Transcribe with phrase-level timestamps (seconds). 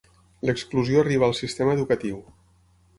[0.49, 2.23] L'exclusió arriba al sistema educatiu.